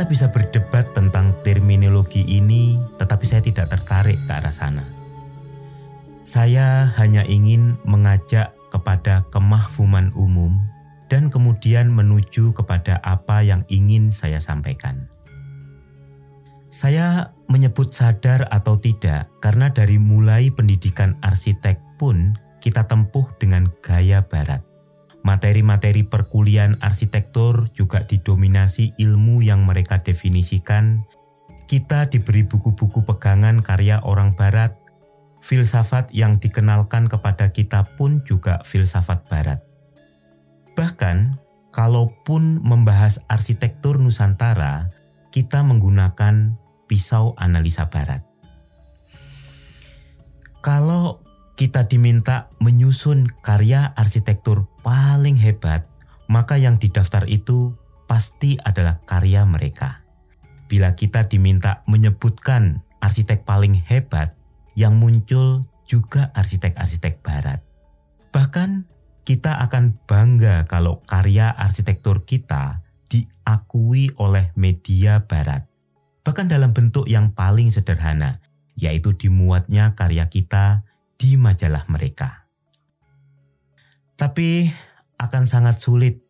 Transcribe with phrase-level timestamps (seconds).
[0.00, 4.80] Kita bisa berdebat tentang terminologi ini, tetapi saya tidak tertarik ke arah sana.
[6.24, 10.56] Saya hanya ingin mengajak kepada kemahfuman umum
[11.12, 15.04] dan kemudian menuju kepada apa yang ingin saya sampaikan.
[16.72, 24.24] Saya menyebut sadar atau tidak karena dari mulai pendidikan arsitek pun kita tempuh dengan gaya
[24.24, 24.69] barat.
[25.20, 31.04] Materi-materi perkuliahan arsitektur juga didominasi ilmu yang mereka definisikan.
[31.68, 34.74] Kita diberi buku-buku pegangan karya orang barat.
[35.40, 39.60] Filsafat yang dikenalkan kepada kita pun juga filsafat barat.
[40.76, 41.36] Bahkan,
[41.72, 44.88] kalaupun membahas arsitektur Nusantara,
[45.32, 46.56] kita menggunakan
[46.90, 48.24] pisau analisa barat.
[50.60, 51.24] Kalau
[51.60, 55.84] kita diminta menyusun karya arsitektur paling hebat,
[56.24, 57.76] maka yang didaftar itu
[58.08, 60.00] pasti adalah karya mereka.
[60.72, 64.32] Bila kita diminta menyebutkan arsitek paling hebat,
[64.72, 67.60] yang muncul juga arsitek-arsitek barat.
[68.32, 68.88] Bahkan
[69.28, 72.80] kita akan bangga kalau karya arsitektur kita
[73.12, 75.68] diakui oleh media barat
[76.20, 78.44] bahkan dalam bentuk yang paling sederhana,
[78.76, 80.84] yaitu dimuatnya karya kita
[81.20, 82.48] di majalah mereka.
[84.16, 84.72] Tapi
[85.20, 86.24] akan sangat sulit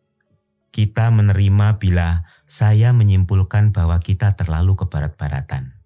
[0.75, 5.79] kita menerima bila saya menyimpulkan bahwa kita terlalu kebarat-baratan.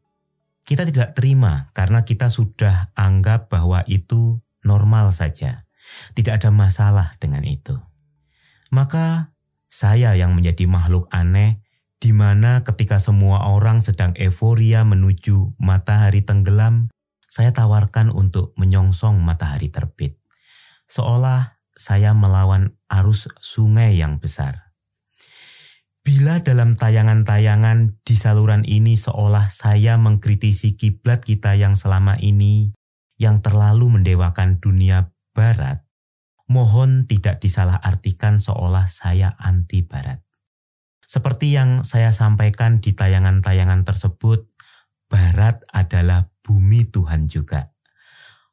[0.65, 5.69] Kita tidak terima karena kita sudah anggap bahwa itu normal saja.
[6.17, 7.77] Tidak ada masalah dengan itu.
[8.73, 9.29] Maka
[9.69, 11.61] saya yang menjadi makhluk aneh
[12.01, 16.89] di mana ketika semua orang sedang euforia menuju matahari tenggelam,
[17.35, 20.16] saya tawarkan untuk menyongsong matahari terbit.
[20.88, 24.72] Seolah saya melawan arus sungai yang besar.
[26.00, 32.72] Bila dalam tayangan-tayangan di saluran ini seolah saya mengkritisi kiblat kita yang selama ini
[33.19, 35.84] yang terlalu mendewakan dunia barat,
[36.47, 40.24] mohon tidak disalahartikan seolah saya anti barat.
[41.03, 44.47] Seperti yang saya sampaikan di tayangan-tayangan tersebut,
[45.06, 47.73] Barat adalah bumi Tuhan juga.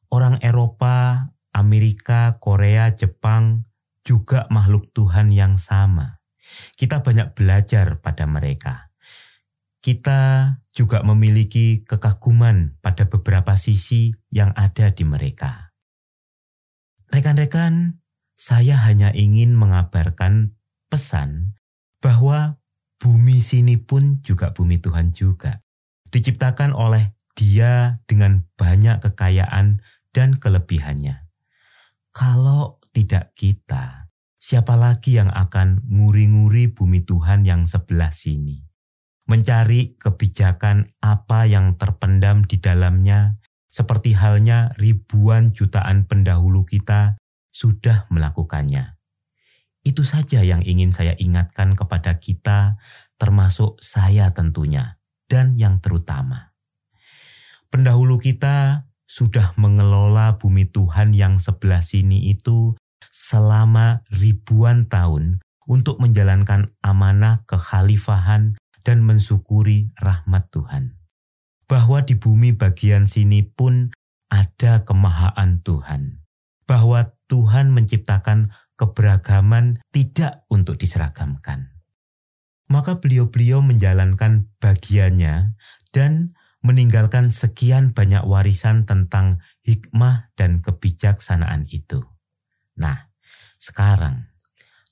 [0.09, 3.69] Orang Eropa, Amerika, Korea, Jepang
[4.09, 6.25] juga makhluk Tuhan yang sama.
[6.77, 8.89] Kita banyak belajar pada mereka.
[9.83, 15.75] Kita juga memiliki kekaguman pada beberapa sisi yang ada di mereka.
[17.13, 18.01] Rekan-rekan,
[18.33, 20.57] saya hanya ingin mengabarkan
[20.89, 21.53] pesan
[22.01, 22.63] bahwa
[23.03, 25.61] bumi sini pun juga bumi Tuhan juga.
[26.09, 29.81] Diciptakan oleh dia dengan banyak kekayaan
[30.13, 31.25] dan kelebihannya.
[32.13, 38.69] Kalau tidak kita, siapa lagi yang akan nguri-nguri bumi Tuhan yang sebelah sini?
[39.25, 43.41] Mencari kebijakan apa yang terpendam di dalamnya,
[43.73, 47.17] seperti halnya ribuan jutaan pendahulu kita
[47.49, 49.01] sudah melakukannya.
[49.81, 52.77] Itu saja yang ingin saya ingatkan kepada kita,
[53.17, 55.01] termasuk saya tentunya,
[55.33, 56.52] dan yang terutama.
[57.73, 62.77] Pendahulu kita sudah mengelola bumi Tuhan yang sebelah sini itu
[63.09, 71.01] selama ribuan tahun untuk menjalankan amanah kekhalifahan dan mensyukuri rahmat Tuhan.
[71.65, 73.89] Bahwa di bumi bagian sini pun
[74.29, 76.21] ada kemahaan Tuhan.
[76.69, 81.73] Bahwa Tuhan menciptakan keberagaman tidak untuk diseragamkan.
[82.69, 85.57] Maka beliau-beliau menjalankan bagiannya
[85.89, 92.07] dan meninggalkan sekian banyak warisan tentang hikmah dan kebijaksanaan itu.
[92.79, 93.11] Nah,
[93.59, 94.31] sekarang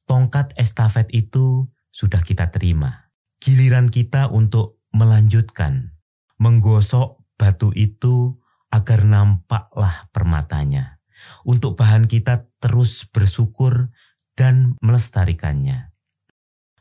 [0.04, 3.10] tongkat estafet itu sudah kita terima.
[3.40, 5.94] Giliran kita untuk melanjutkan,
[6.36, 8.36] menggosok batu itu
[8.70, 11.00] agar nampaklah permatanya
[11.46, 13.94] untuk bahan kita terus bersyukur
[14.34, 15.92] dan melestarikannya.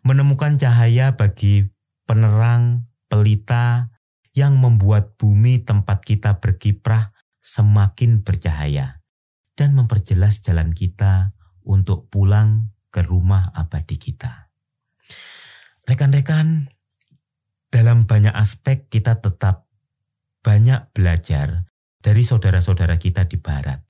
[0.03, 1.69] Menemukan cahaya bagi
[2.07, 3.91] penerang, pelita
[4.33, 7.11] yang membuat bumi tempat kita berkiprah
[7.41, 9.01] semakin bercahaya
[9.57, 11.33] dan memperjelas jalan kita
[11.65, 14.49] untuk pulang ke rumah abadi kita.
[15.89, 16.69] Rekan-rekan,
[17.69, 19.69] dalam banyak aspek kita tetap
[20.41, 21.69] banyak belajar
[22.01, 23.83] dari saudara-saudara kita di barat.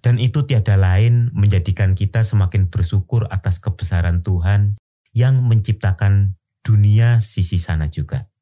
[0.00, 4.80] Dan itu tiada lain menjadikan kita semakin bersyukur atas kebesaran Tuhan
[5.12, 8.32] yang menciptakan dunia sisi sana juga.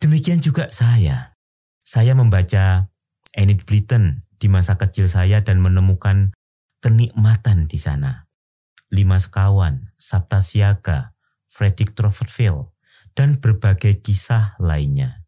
[0.00, 1.36] Demikian juga saya.
[1.84, 2.88] Saya membaca
[3.36, 6.32] Enid Blyton di masa kecil saya dan menemukan
[6.80, 8.24] kenikmatan di sana.
[8.88, 11.12] Lima Sekawan, Sabta Siaga,
[11.52, 12.72] Frederick Trofordville,
[13.12, 15.20] dan berbagai kisah lainnya.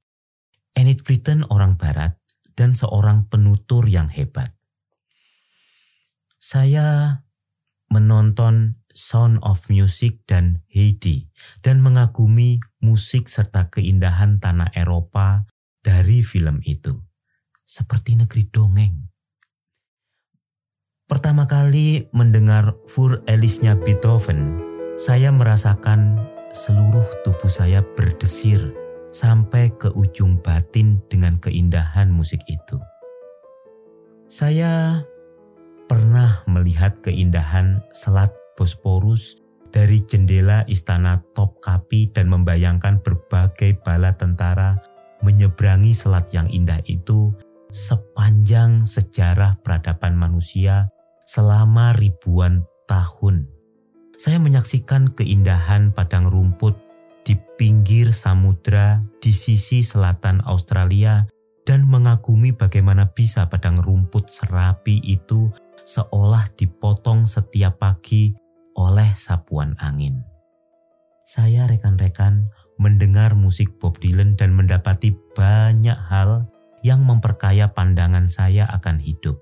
[0.72, 2.16] Enid Blyton orang barat
[2.56, 4.56] dan seorang penutur yang hebat.
[6.40, 7.20] Saya
[7.92, 11.28] menonton Sound of Music dan Heidi
[11.64, 15.44] dan mengagumi musik serta keindahan tanah Eropa
[15.82, 17.00] dari film itu.
[17.64, 19.12] Seperti negeri dongeng.
[21.08, 24.60] Pertama kali mendengar Fur Elisnya Beethoven,
[24.96, 26.16] saya merasakan
[26.52, 28.72] seluruh tubuh saya berdesir
[29.12, 32.80] sampai ke ujung batin dengan keindahan musik itu.
[34.32, 35.04] Saya
[35.84, 39.40] pernah melihat keindahan Selat Bosporus
[39.72, 44.76] dari jendela istana Topkapi dan membayangkan berbagai bala tentara
[45.25, 47.32] menyeberangi selat yang indah itu
[47.72, 50.93] sepanjang sejarah peradaban manusia
[51.25, 53.49] selama ribuan tahun.
[54.20, 56.76] Saya menyaksikan keindahan padang rumput
[57.25, 61.25] di pinggir samudra di sisi selatan Australia
[61.64, 65.48] dan mengagumi bagaimana bisa padang rumput serapi itu
[65.87, 68.34] seolah dipotong setiap pagi
[68.76, 70.24] oleh sapuan angin.
[71.28, 76.50] Saya rekan-rekan mendengar musik Bob Dylan dan mendapati banyak hal
[76.82, 79.38] yang memperkaya pandangan saya akan hidup.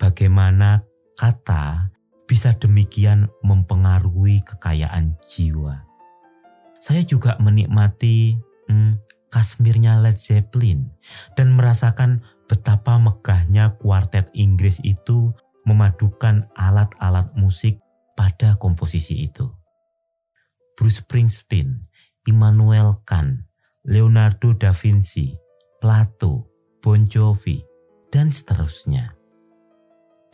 [0.00, 0.82] Bagaimana
[1.14, 1.92] kata
[2.24, 5.84] bisa demikian mempengaruhi kekayaan jiwa.
[6.80, 10.88] Saya juga menikmati hmm, Kasmirnya Led Zeppelin
[11.36, 15.32] dan merasakan betapa megahnya kuartet Inggris itu
[15.64, 17.83] memadukan alat-alat musik
[18.14, 19.46] pada komposisi itu.
[20.74, 21.86] Bruce Springsteen,
[22.26, 23.46] Immanuel Kant,
[23.86, 25.34] Leonardo da Vinci,
[25.78, 26.50] Plato,
[26.82, 27.62] Bon Jovi,
[28.10, 29.14] dan seterusnya.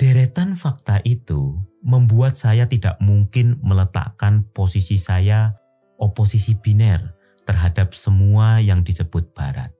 [0.01, 5.61] Deretan fakta itu membuat saya tidak mungkin meletakkan posisi saya
[6.01, 7.13] oposisi biner
[7.45, 9.73] terhadap semua yang disebut Barat.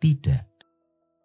[0.00, 0.44] Tidak,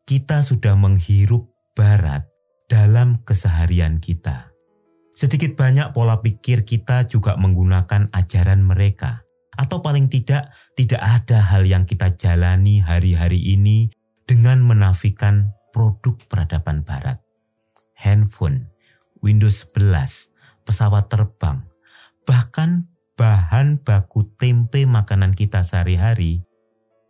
[0.03, 2.27] kita sudah menghirup Barat
[2.67, 4.54] dalam keseharian kita.
[5.15, 9.23] Sedikit banyak pola pikir kita juga menggunakan ajaran mereka,
[9.55, 13.87] atau paling tidak, tidak ada hal yang kita jalani hari-hari ini
[14.27, 17.23] dengan menafikan produk peradaban Barat.
[17.95, 18.67] Handphone,
[19.23, 20.35] Windows 11,
[20.67, 21.63] pesawat terbang,
[22.27, 26.43] bahkan bahan baku tempe makanan kita sehari-hari,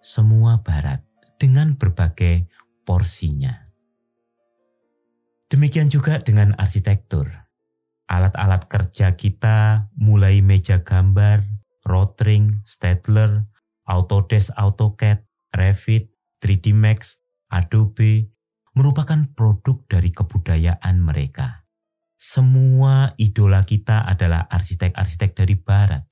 [0.06, 1.02] semua barat
[1.42, 2.46] dengan berbagai
[2.86, 3.66] porsinya.
[5.50, 7.45] Demikian juga dengan arsitektur.
[8.06, 11.42] Alat-alat kerja kita mulai meja gambar,
[11.82, 13.50] rotring, Stadler,
[13.86, 17.18] Autodesk AutoCAD, Revit, 3D Max,
[17.50, 18.30] Adobe
[18.78, 21.66] merupakan produk dari kebudayaan mereka.
[22.20, 26.04] Semua idola kita adalah arsitek-arsitek dari barat.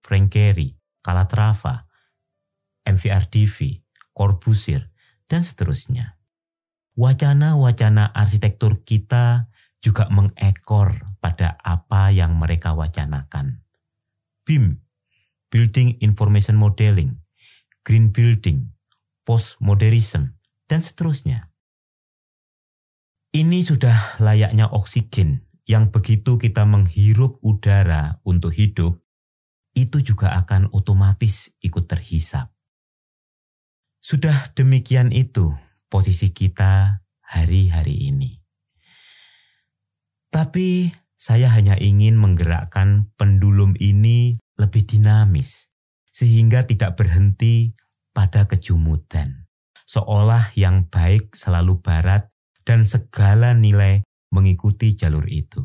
[0.00, 0.74] Frank Gehry,
[1.04, 1.86] Calatrava,
[2.86, 4.88] MVRDV, Corbusier,
[5.28, 6.18] dan seterusnya.
[6.98, 9.46] Wacana-wacana arsitektur kita
[9.78, 13.60] juga mengekor pada apa yang mereka wacanakan.
[14.48, 14.80] BIM,
[15.52, 17.20] Building Information Modeling,
[17.84, 18.72] Green Building,
[19.28, 20.34] Postmodernism,
[20.66, 21.52] dan seterusnya.
[23.30, 28.98] Ini sudah layaknya oksigen yang begitu kita menghirup udara untuk hidup,
[29.78, 32.50] itu juga akan otomatis ikut terhisap.
[34.02, 35.54] Sudah demikian itu
[35.86, 38.42] posisi kita hari-hari ini.
[40.30, 45.68] Tapi saya hanya ingin menggerakkan pendulum ini lebih dinamis,
[46.08, 47.76] sehingga tidak berhenti
[48.16, 49.44] pada kejumudan.
[49.84, 52.32] Seolah yang baik selalu barat
[52.64, 54.00] dan segala nilai
[54.32, 55.60] mengikuti jalur itu.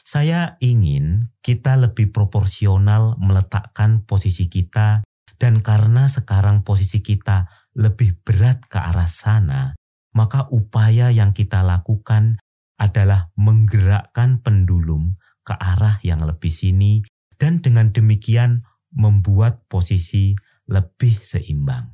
[0.00, 5.04] Saya ingin kita lebih proporsional meletakkan posisi kita
[5.36, 9.76] dan karena sekarang posisi kita lebih berat ke arah sana,
[10.16, 12.40] maka upaya yang kita lakukan
[12.76, 15.16] adalah menggerakkan pendulum
[15.46, 17.00] ke arah yang lebih sini
[17.40, 21.92] dan dengan demikian membuat posisi lebih seimbang.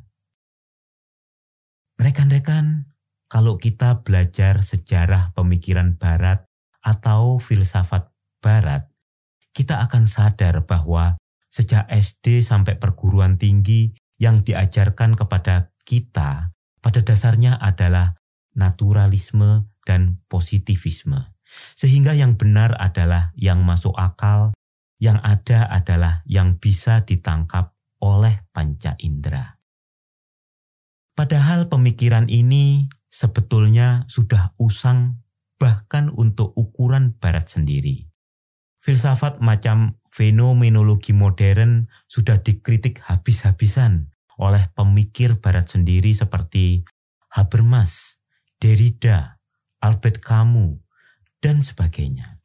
[2.00, 2.90] Rekan-rekan,
[3.30, 6.44] kalau kita belajar sejarah pemikiran Barat
[6.82, 8.10] atau filsafat
[8.42, 8.90] Barat,
[9.54, 11.20] kita akan sadar bahwa
[11.52, 16.48] sejak SD sampai perguruan tinggi yang diajarkan kepada kita
[16.82, 18.18] pada dasarnya adalah
[18.56, 21.32] naturalisme dan positivisme.
[21.76, 24.56] Sehingga yang benar adalah yang masuk akal,
[25.02, 29.58] yang ada adalah yang bisa ditangkap oleh panca indera.
[31.12, 35.20] Padahal pemikiran ini sebetulnya sudah usang
[35.60, 38.08] bahkan untuk ukuran barat sendiri.
[38.82, 44.10] Filsafat macam fenomenologi modern sudah dikritik habis-habisan
[44.42, 46.82] oleh pemikir barat sendiri seperti
[47.30, 48.18] Habermas,
[48.58, 49.41] Derrida,
[49.82, 50.78] Albert Camus,
[51.42, 52.38] dan sebagainya.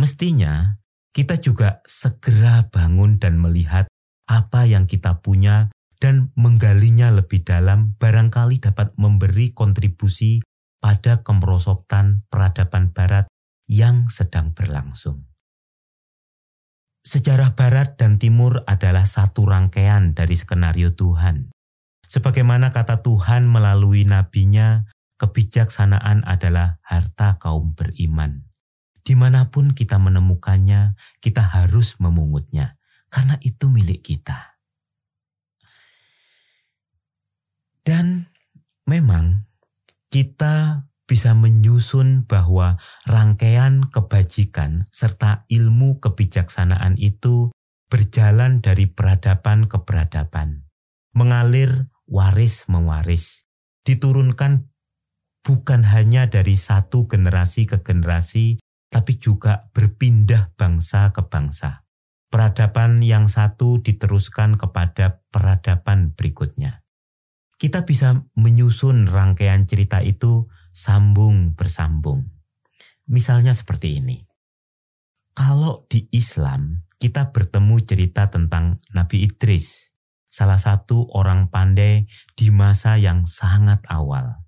[0.00, 0.80] Mestinya
[1.12, 3.84] kita juga segera bangun dan melihat
[4.24, 5.68] apa yang kita punya
[6.00, 10.40] dan menggalinya lebih dalam barangkali dapat memberi kontribusi
[10.80, 13.28] pada kemerosotan peradaban barat
[13.68, 15.28] yang sedang berlangsung.
[17.04, 21.52] Sejarah barat dan timur adalah satu rangkaian dari skenario Tuhan.
[22.08, 24.88] Sebagaimana kata Tuhan melalui nabinya,
[25.20, 28.48] kebijaksanaan adalah harta kaum beriman.
[29.04, 32.80] Di mana pun kita menemukannya, kita harus memungutnya,
[33.12, 34.56] karena itu milik kita.
[37.84, 38.32] Dan
[38.88, 39.44] memang
[40.08, 47.50] kita bisa menyusun bahwa rangkaian kebajikan serta ilmu kebijaksanaan itu
[47.90, 50.70] berjalan dari peradaban ke peradaban,
[51.10, 53.42] mengalir waris mewaris,
[53.82, 54.69] diturunkan
[55.44, 61.86] bukan hanya dari satu generasi ke generasi, tapi juga berpindah bangsa ke bangsa.
[62.30, 66.82] Peradaban yang satu diteruskan kepada peradaban berikutnya.
[67.58, 72.30] Kita bisa menyusun rangkaian cerita itu sambung bersambung.
[73.10, 74.22] Misalnya seperti ini.
[75.34, 79.90] Kalau di Islam kita bertemu cerita tentang Nabi Idris,
[80.30, 82.06] salah satu orang pandai
[82.38, 84.38] di masa yang sangat awal.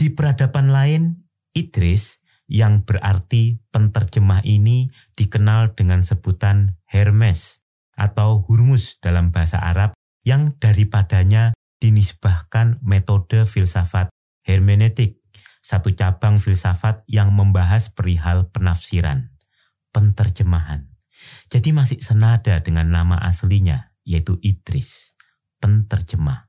[0.00, 7.60] Di peradaban lain, Idris yang berarti penterjemah ini dikenal dengan sebutan Hermes
[8.00, 9.92] atau Hurmus dalam bahasa Arab
[10.24, 11.52] yang daripadanya
[11.84, 14.08] dinisbahkan metode filsafat
[14.48, 15.20] hermeneutik,
[15.60, 19.36] satu cabang filsafat yang membahas perihal penafsiran,
[19.92, 20.88] penterjemahan.
[21.52, 25.12] Jadi masih senada dengan nama aslinya, yaitu Idris,
[25.60, 26.48] penterjemah.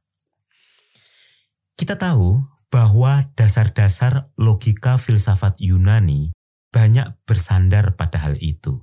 [1.75, 6.31] Kita tahu bahwa dasar-dasar logika filsafat Yunani
[6.71, 8.79] banyak bersandar pada hal itu.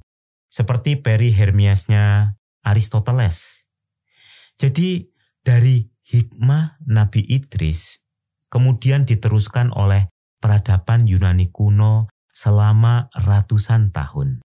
[0.52, 3.64] Seperti peri Hermiasnya Aristoteles.
[4.60, 5.08] Jadi
[5.40, 8.04] dari hikmah Nabi Idris
[8.52, 14.44] kemudian diteruskan oleh peradaban Yunani kuno selama ratusan tahun.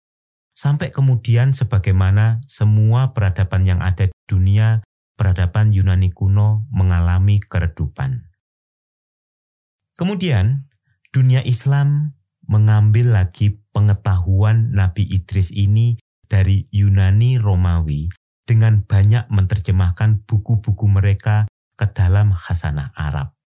[0.55, 4.85] Sampai kemudian sebagaimana semua peradaban yang ada di dunia,
[5.19, 8.32] peradaban Yunani kuno mengalami keredupan.
[10.03, 10.67] Kemudian,
[11.15, 12.19] dunia Islam
[12.51, 15.95] mengambil lagi pengetahuan Nabi Idris ini
[16.27, 18.11] dari Yunani Romawi
[18.43, 21.47] dengan banyak menerjemahkan buku-buku mereka
[21.79, 23.39] ke dalam khasanah Arab.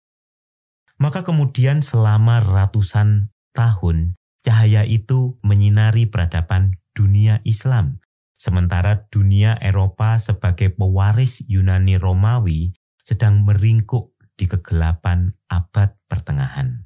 [1.02, 4.14] Maka kemudian selama ratusan tahun
[4.46, 7.98] cahaya itu menyinari peradaban dunia Islam.
[8.38, 16.84] Sementara dunia Eropa sebagai pewaris Yunani Romawi sedang meringkuk di kegelapan abad pertengahan.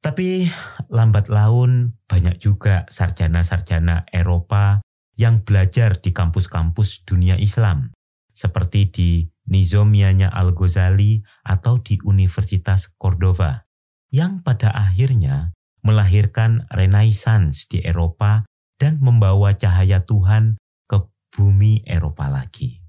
[0.00, 0.46] Tapi
[0.86, 4.78] lambat laun banyak juga sarjana-sarjana Eropa
[5.18, 7.90] yang belajar di kampus-kampus dunia Islam,
[8.30, 9.10] seperti di
[9.50, 13.66] Nizomianya Al-Ghazali atau di Universitas Cordova,
[14.12, 15.50] yang pada akhirnya
[15.82, 21.02] melahirkan renaissance di Eropa dan membawa cahaya Tuhan ke
[21.34, 22.82] bumi Eropa lagi.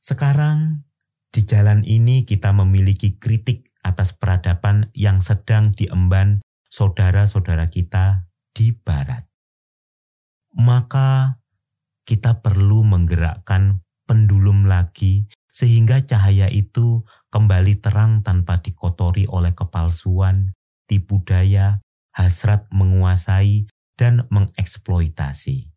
[0.00, 0.85] Sekarang,
[1.30, 9.22] di jalan ini kita memiliki kritik atas peradaban yang sedang diemban saudara-saudara kita di Barat.
[10.56, 11.38] Maka
[12.08, 20.52] kita perlu menggerakkan pendulum lagi sehingga cahaya itu kembali terang tanpa dikotori oleh kepalsuan,
[20.84, 21.80] tipu daya,
[22.12, 25.72] hasrat menguasai, dan mengeksploitasi.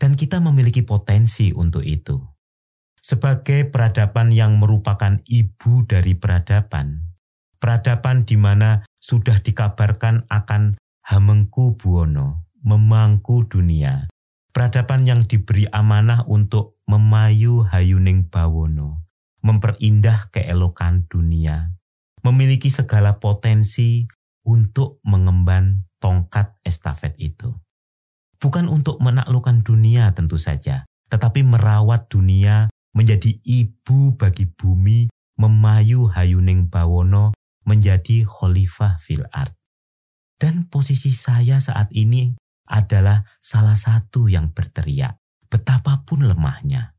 [0.00, 2.33] Dan kita memiliki potensi untuk itu.
[3.04, 7.04] Sebagai peradaban yang merupakan ibu dari peradaban,
[7.60, 14.08] peradaban di mana sudah dikabarkan akan Hamengku Buwono, memangku dunia,
[14.54, 19.02] Peradaban yang diberi amanah untuk memayu hayuning bawono,
[19.42, 21.74] memperindah keelokan dunia,
[22.22, 24.06] memiliki segala potensi
[24.46, 27.50] untuk mengemban tongkat estafet itu.
[28.38, 36.70] Bukan untuk menaklukkan dunia tentu saja, tetapi merawat dunia menjadi ibu bagi bumi, memayu hayuning
[36.70, 37.34] bawono
[37.66, 39.52] menjadi khalifah fil art.
[40.38, 42.34] Dan posisi saya saat ini
[42.70, 45.18] adalah salah satu yang berteriak,
[45.50, 46.94] betapapun lemahnya.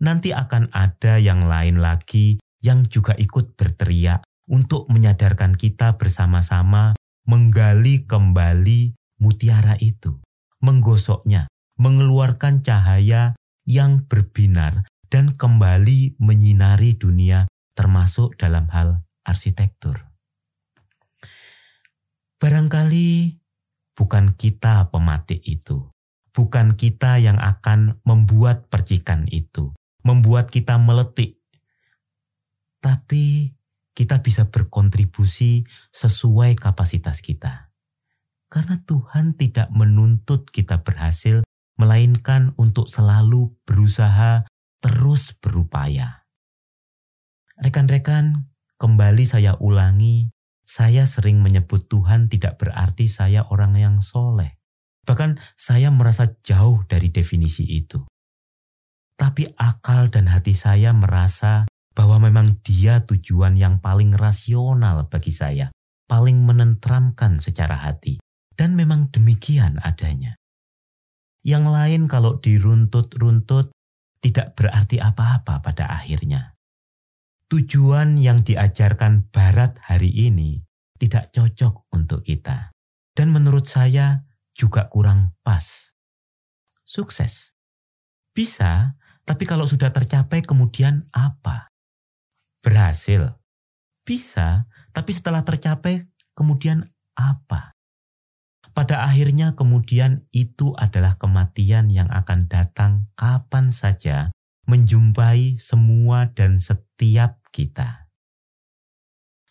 [0.00, 6.96] Nanti akan ada yang lain lagi yang juga ikut berteriak untuk menyadarkan kita bersama-sama
[7.28, 10.16] menggali kembali mutiara itu,
[10.64, 11.46] menggosoknya,
[11.76, 13.36] mengeluarkan cahaya
[13.68, 20.06] yang berbinar dan kembali menyinari dunia termasuk dalam hal arsitektur.
[22.40, 23.36] Barangkali
[23.98, 25.84] bukan kita pematik itu,
[26.32, 29.76] bukan kita yang akan membuat percikan itu,
[30.06, 31.36] membuat kita meletik,
[32.80, 33.52] tapi
[33.92, 37.68] kita bisa berkontribusi sesuai kapasitas kita.
[38.48, 41.44] Karena Tuhan tidak menuntut kita berhasil,
[41.76, 44.48] melainkan untuk selalu berusaha
[44.80, 46.24] terus berupaya.
[47.60, 48.48] Rekan-rekan,
[48.80, 50.32] kembali saya ulangi,
[50.64, 54.56] saya sering menyebut Tuhan tidak berarti saya orang yang soleh.
[55.04, 58.00] Bahkan saya merasa jauh dari definisi itu.
[59.20, 65.68] Tapi akal dan hati saya merasa bahwa memang dia tujuan yang paling rasional bagi saya,
[66.08, 68.16] paling menentramkan secara hati.
[68.56, 70.36] Dan memang demikian adanya.
[71.40, 73.72] Yang lain kalau diruntut-runtut
[74.20, 76.56] tidak berarti apa-apa pada akhirnya.
[77.50, 80.62] Tujuan yang diajarkan Barat hari ini
[81.00, 82.70] tidak cocok untuk kita.
[83.16, 84.22] Dan menurut saya
[84.54, 85.90] juga kurang pas.
[86.86, 87.50] Sukses.
[88.30, 88.94] Bisa,
[89.26, 91.70] tapi kalau sudah tercapai kemudian apa?
[92.60, 93.36] berhasil.
[94.04, 96.04] Bisa, tapi setelah tercapai
[96.36, 97.76] kemudian apa?
[98.80, 104.32] Pada akhirnya kemudian itu adalah kematian yang akan datang kapan saja
[104.64, 108.08] menjumpai semua dan setiap kita.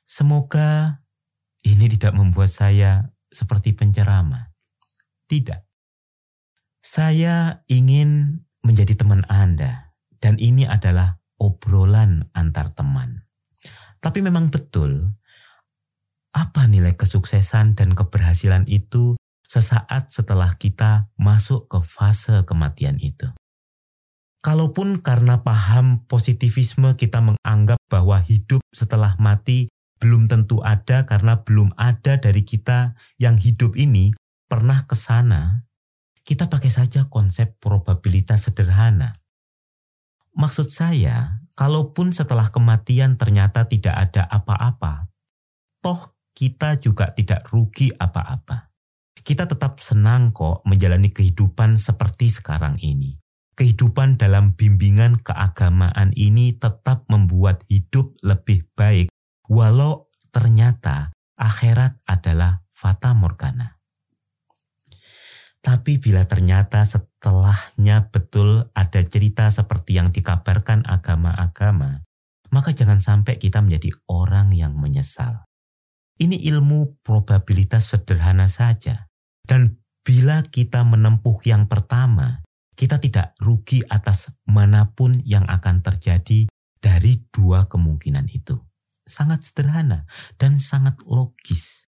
[0.10, 1.06] Semoga
[1.62, 4.50] ini tidak membuat saya seperti penceramah.
[5.30, 5.62] Tidak.
[6.82, 13.30] Saya ingin menjadi teman Anda dan ini adalah obrolan antar teman.
[14.02, 15.14] Tapi memang betul,
[16.36, 19.18] apa nilai kesuksesan dan keberhasilan itu
[19.50, 23.34] sesaat setelah kita masuk ke fase kematian itu.
[24.40, 29.68] Kalaupun karena paham positivisme kita menganggap bahwa hidup setelah mati
[30.00, 34.16] belum tentu ada karena belum ada dari kita yang hidup ini
[34.48, 35.68] pernah ke sana,
[36.24, 39.12] kita pakai saja konsep probabilitas sederhana.
[40.40, 45.12] Maksud saya, kalaupun setelah kematian ternyata tidak ada apa-apa,
[45.84, 48.72] toh kita juga tidak rugi apa-apa.
[49.20, 53.20] Kita tetap senang kok menjalani kehidupan seperti sekarang ini.
[53.60, 59.12] Kehidupan dalam bimbingan keagamaan ini tetap membuat hidup lebih baik,
[59.52, 63.76] walau ternyata akhirat adalah fata morgana.
[65.60, 72.08] Tapi bila ternyata setelahnya betul ada cerita seperti yang dikabarkan agama-agama,
[72.48, 75.49] maka jangan sampai kita menjadi orang yang menyesal.
[76.20, 79.08] Ini ilmu probabilitas sederhana saja.
[79.48, 82.44] Dan bila kita menempuh yang pertama,
[82.76, 86.52] kita tidak rugi atas mana pun yang akan terjadi
[86.84, 88.60] dari dua kemungkinan itu.
[89.08, 90.06] Sangat sederhana
[90.36, 91.90] dan sangat logis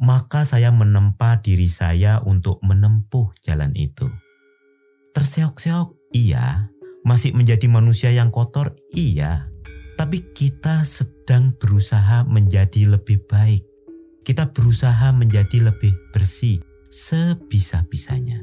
[0.00, 4.08] maka saya menempa diri saya untuk menempuh jalan itu.
[5.12, 6.72] Terseok-seok, iya.
[7.04, 9.52] Masih menjadi manusia yang kotor, iya.
[10.00, 10.88] Tapi kita
[11.30, 13.62] sedang berusaha menjadi lebih baik.
[14.26, 16.58] Kita berusaha menjadi lebih bersih
[16.90, 18.42] sebisa-bisanya.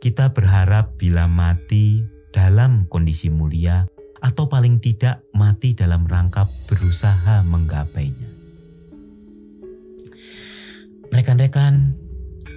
[0.00, 3.84] Kita berharap bila mati dalam kondisi mulia,
[4.24, 8.32] atau paling tidak mati dalam rangka berusaha menggapainya.
[11.12, 12.00] Rekan-rekan,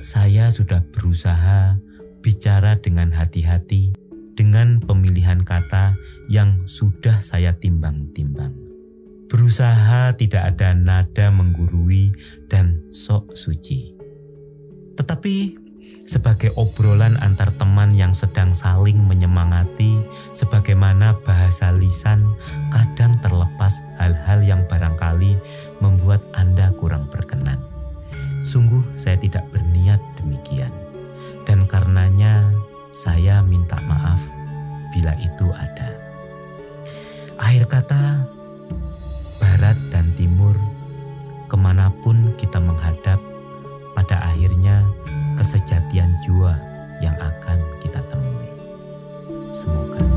[0.08, 1.84] saya sudah berusaha
[2.24, 3.92] bicara dengan hati-hati
[4.40, 6.00] dengan pemilihan kata
[6.32, 8.65] yang sudah saya timbang-timbang.
[9.36, 12.16] Berusaha tidak ada nada menggurui
[12.48, 13.92] dan sok suci.
[14.96, 15.60] Tetapi
[16.08, 20.00] sebagai obrolan antar teman yang sedang saling menyemangati,
[20.32, 22.32] sebagaimana bahasa lisan
[22.72, 25.36] kadang terlepas hal-hal yang barangkali
[25.84, 27.60] membuat Anda kurang berkenan.
[28.48, 30.72] Sungguh saya tidak berniat demikian.
[31.44, 32.56] Dan karenanya
[32.96, 34.24] saya minta maaf
[34.96, 35.92] bila itu ada.
[37.36, 38.32] Akhir kata,
[39.56, 40.52] barat dan timur,
[41.48, 43.16] ke mana pun kita menghadap,
[43.96, 44.84] pada akhirnya
[45.40, 46.60] kesejatian jua
[47.00, 48.52] yang akan kita temui.
[49.56, 50.15] Semoga.